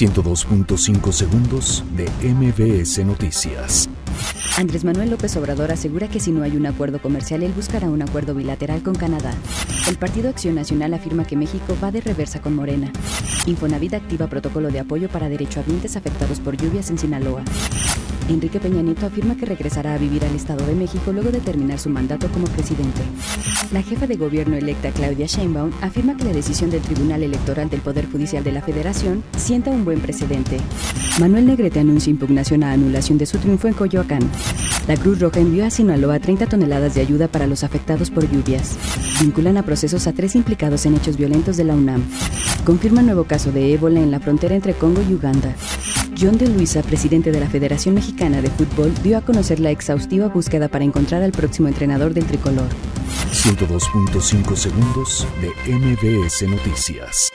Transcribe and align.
102.5 0.00 1.12
segundos 1.12 1.84
de 1.94 2.08
MBS 2.26 3.04
Noticias. 3.04 3.86
Andrés 4.56 4.82
Manuel 4.82 5.10
López 5.10 5.36
Obrador 5.36 5.70
asegura 5.72 6.08
que 6.08 6.20
si 6.20 6.32
no 6.32 6.42
hay 6.42 6.56
un 6.56 6.64
acuerdo 6.64 7.02
comercial, 7.02 7.42
él 7.42 7.52
buscará 7.52 7.90
un 7.90 8.00
acuerdo 8.00 8.34
bilateral 8.34 8.82
con 8.82 8.94
Canadá. 8.94 9.34
El 9.88 9.98
Partido 9.98 10.30
Acción 10.30 10.54
Nacional 10.54 10.94
afirma 10.94 11.26
que 11.26 11.36
México 11.36 11.76
va 11.84 11.90
de 11.90 12.00
reversa 12.00 12.40
con 12.40 12.56
Morena. 12.56 12.90
Infonavit 13.44 13.92
activa 13.92 14.26
protocolo 14.26 14.70
de 14.70 14.80
apoyo 14.80 15.10
para 15.10 15.28
derechohabientes 15.28 15.96
afectados 15.96 16.40
por 16.40 16.56
lluvias 16.56 16.88
en 16.88 16.96
Sinaloa. 16.96 17.44
Enrique 18.30 18.60
Peña 18.60 18.80
Nieto 18.80 19.06
afirma 19.06 19.36
que 19.36 19.44
regresará 19.44 19.94
a 19.94 19.98
vivir 19.98 20.24
al 20.24 20.34
Estado 20.36 20.64
de 20.64 20.74
México 20.74 21.12
luego 21.12 21.32
de 21.32 21.40
terminar 21.40 21.78
su 21.78 21.90
mandato 21.90 22.28
como 22.28 22.46
presidente. 22.46 23.00
La 23.72 23.82
jefa 23.82 24.06
de 24.06 24.16
gobierno 24.16 24.56
electa 24.56 24.90
Claudia 24.90 25.26
Sheinbaum 25.26 25.72
afirma 25.80 26.16
que 26.16 26.24
la 26.24 26.32
decisión 26.32 26.70
del 26.70 26.80
Tribunal 26.80 27.24
Electoral 27.24 27.68
del 27.68 27.80
Poder 27.80 28.08
Judicial 28.10 28.44
de 28.44 28.52
la 28.52 28.62
Federación 28.62 29.24
sienta 29.36 29.70
un 29.70 29.84
buen 29.84 30.00
precedente. 30.00 30.58
Manuel 31.18 31.46
Negrete 31.46 31.80
anuncia 31.80 32.10
impugnación 32.10 32.62
a 32.62 32.72
anulación 32.72 33.18
de 33.18 33.26
su 33.26 33.38
triunfo 33.38 33.66
en 33.66 33.74
Coyoacán. 33.74 34.22
La 34.86 34.96
Cruz 34.96 35.20
Roja 35.20 35.40
envió 35.40 35.66
a 35.66 35.70
Sinaloa 35.70 36.20
30 36.20 36.46
toneladas 36.46 36.94
de 36.94 37.00
ayuda 37.00 37.28
para 37.28 37.46
los 37.46 37.64
afectados 37.64 38.10
por 38.10 38.30
lluvias. 38.30 38.76
Vinculan 39.20 39.56
a 39.56 39.64
procesos 39.64 40.06
a 40.06 40.12
tres 40.12 40.36
implicados 40.36 40.86
en 40.86 40.94
hechos 40.94 41.16
violentos 41.16 41.56
de 41.56 41.64
la 41.64 41.74
UNAM. 41.74 42.02
Confirma 42.64 43.02
nuevo 43.02 43.24
caso 43.24 43.52
de 43.52 43.72
ébola 43.72 44.00
en 44.00 44.10
la 44.10 44.20
frontera 44.20 44.54
entre 44.54 44.74
Congo 44.74 45.02
y 45.02 45.14
Uganda. 45.14 45.54
John 46.20 46.36
de 46.36 46.48
Luisa, 46.48 46.82
presidente 46.82 47.32
de 47.32 47.40
la 47.40 47.48
Federación 47.48 47.94
Mexicana 47.94 48.42
de 48.42 48.50
Fútbol, 48.50 48.92
dio 49.02 49.16
a 49.16 49.22
conocer 49.22 49.58
la 49.58 49.70
exhaustiva 49.70 50.28
búsqueda 50.28 50.68
para 50.68 50.84
encontrar 50.84 51.22
al 51.22 51.32
próximo 51.32 51.66
entrenador 51.66 52.12
del 52.12 52.26
tricolor. 52.26 52.68
102.5 53.32 54.54
segundos 54.54 55.26
de 55.40 55.48
MBS 55.74 56.42
Noticias. 56.42 57.30